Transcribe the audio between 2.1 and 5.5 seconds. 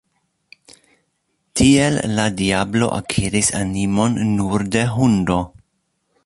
la diablo akiris animon nur de hundo.